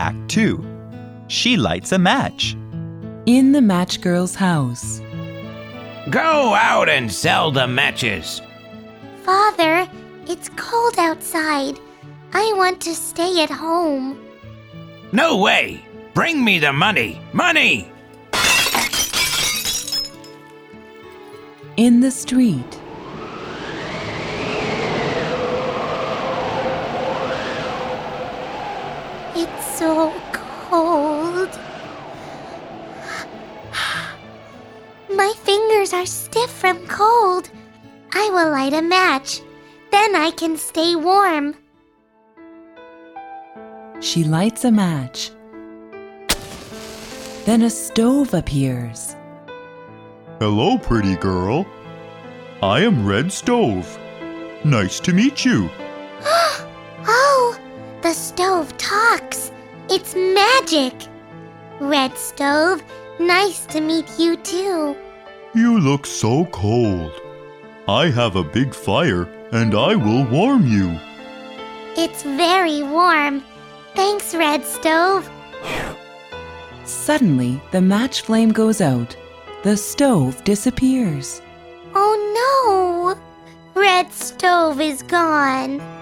Act 0.00 0.30
2 0.30 0.64
She 1.28 1.58
lights 1.58 1.92
a 1.92 1.98
match. 1.98 2.56
In 3.26 3.52
the 3.52 3.60
match 3.60 4.00
girl's 4.00 4.34
house. 4.34 5.02
Go 6.08 6.54
out 6.54 6.88
and 6.88 7.12
sell 7.12 7.52
the 7.52 7.66
matches. 7.68 8.40
Father, 9.24 9.86
it's 10.26 10.48
cold 10.56 10.98
outside. 10.98 11.78
I 12.32 12.50
want 12.56 12.80
to 12.80 12.94
stay 12.94 13.42
at 13.42 13.50
home. 13.50 14.18
No 15.12 15.36
way. 15.36 15.84
Bring 16.14 16.42
me 16.42 16.58
the 16.58 16.72
money. 16.72 17.20
Money! 17.34 17.92
In 21.76 22.00
the 22.00 22.10
street. 22.10 22.79
It's 29.34 29.78
so 29.78 30.12
cold. 30.32 31.48
My 35.08 35.32
fingers 35.44 35.92
are 35.92 36.06
stiff 36.06 36.50
from 36.50 36.84
cold. 36.88 37.48
I 38.12 38.28
will 38.30 38.50
light 38.50 38.72
a 38.72 38.82
match. 38.82 39.40
Then 39.92 40.16
I 40.16 40.32
can 40.32 40.56
stay 40.56 40.96
warm. 40.96 41.54
She 44.00 44.24
lights 44.24 44.64
a 44.64 44.72
match. 44.72 45.30
Then 47.44 47.62
a 47.62 47.70
stove 47.70 48.34
appears. 48.34 49.14
Hello, 50.40 50.78
pretty 50.78 51.16
girl. 51.16 51.66
I 52.62 52.80
am 52.80 53.06
Red 53.06 53.32
Stove. 53.32 53.98
Nice 54.64 54.98
to 55.00 55.12
meet 55.12 55.44
you. 55.44 55.70
Oh, 58.42 58.64
the 58.64 58.78
stove 58.78 58.78
talks. 58.78 59.52
It's 59.90 60.14
magic. 60.14 60.94
Red 61.78 62.16
Stove, 62.16 62.82
nice 63.18 63.66
to 63.66 63.80
meet 63.80 64.06
you 64.18 64.36
too. 64.36 64.96
You 65.54 65.78
look 65.78 66.06
so 66.06 66.46
cold. 66.46 67.12
I 67.86 68.08
have 68.08 68.36
a 68.36 68.44
big 68.44 68.74
fire 68.74 69.24
and 69.52 69.74
I 69.74 69.94
will 69.94 70.24
warm 70.26 70.66
you. 70.66 70.98
It's 71.96 72.22
very 72.22 72.82
warm. 72.82 73.44
Thanks, 73.94 74.34
Red 74.34 74.64
Stove. 74.64 75.28
Suddenly, 76.84 77.60
the 77.72 77.80
match 77.82 78.22
flame 78.22 78.52
goes 78.52 78.80
out. 78.80 79.16
The 79.64 79.76
stove 79.76 80.42
disappears. 80.44 81.42
Oh 81.94 82.16
no! 82.40 83.80
Red 83.80 84.10
Stove 84.12 84.80
is 84.80 85.02
gone. 85.02 85.99